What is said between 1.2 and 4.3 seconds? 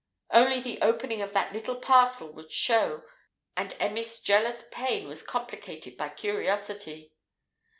of that little parcel would show, and Emmy's